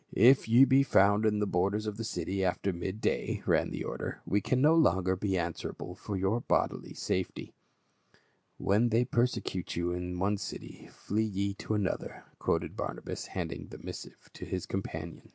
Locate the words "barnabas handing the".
12.78-13.76